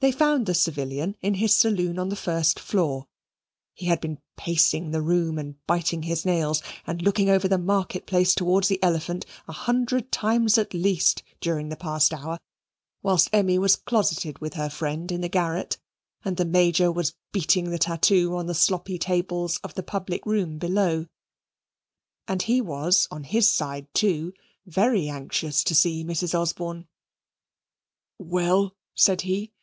They 0.00 0.12
found 0.12 0.44
the 0.44 0.52
civilian 0.52 1.16
in 1.22 1.32
his 1.32 1.56
saloon 1.56 1.98
on 1.98 2.10
the 2.10 2.16
first 2.16 2.60
floor; 2.60 3.08
he 3.72 3.86
had 3.86 3.98
been 3.98 4.20
pacing 4.36 4.90
the 4.90 5.00
room, 5.00 5.38
and 5.38 5.56
biting 5.66 6.02
his 6.02 6.22
nails, 6.26 6.62
and 6.86 7.00
looking 7.00 7.30
over 7.30 7.48
the 7.48 7.56
market 7.56 8.06
place 8.06 8.34
towards 8.34 8.68
the 8.68 8.78
Elephant 8.82 9.24
a 9.48 9.52
hundred 9.52 10.12
times 10.12 10.58
at 10.58 10.74
least 10.74 11.22
during 11.40 11.70
the 11.70 11.76
past 11.78 12.12
hour 12.12 12.38
whilst 13.02 13.30
Emmy 13.32 13.58
was 13.58 13.74
closeted 13.74 14.38
with 14.38 14.52
her 14.52 14.68
friend 14.68 15.10
in 15.10 15.22
the 15.22 15.30
garret 15.30 15.78
and 16.22 16.36
the 16.36 16.44
Major 16.44 16.92
was 16.92 17.14
beating 17.32 17.70
the 17.70 17.78
tattoo 17.78 18.36
on 18.36 18.44
the 18.44 18.54
sloppy 18.54 18.98
tables 18.98 19.56
of 19.64 19.72
the 19.72 19.82
public 19.82 20.26
room 20.26 20.58
below, 20.58 21.06
and 22.28 22.42
he 22.42 22.60
was, 22.60 23.08
on 23.10 23.24
his 23.24 23.48
side 23.48 23.88
too, 23.94 24.34
very 24.66 25.08
anxious 25.08 25.64
to 25.64 25.74
see 25.74 26.04
Mrs. 26.04 26.38
Osborne. 26.38 26.86
"Well?" 28.18 28.74
said 28.94 29.22
he. 29.22 29.54